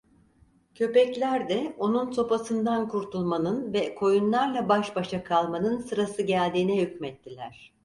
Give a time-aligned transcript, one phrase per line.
[0.75, 7.73] Köpekler de onun sopasından kurtulmanın ve koyunlarla baş başa kalmanın sırası geldiğine hükmettiler.